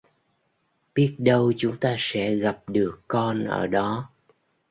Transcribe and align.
Biết 0.95 1.15
đâu 1.17 1.53
chúng 1.57 1.77
ta 1.77 1.95
sẽ 1.99 2.35
gặp 2.35 2.61
được 2.69 2.99
con 3.07 3.45
ở 3.45 3.67
đó 3.67 4.09